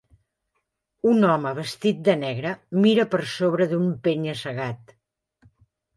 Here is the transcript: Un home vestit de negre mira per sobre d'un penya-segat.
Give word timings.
Un 1.09 1.27
home 1.33 1.51
vestit 1.59 2.01
de 2.09 2.15
negre 2.23 2.55
mira 2.87 3.07
per 3.15 3.23
sobre 3.37 3.71
d'un 3.75 3.87
penya-segat. 4.09 4.99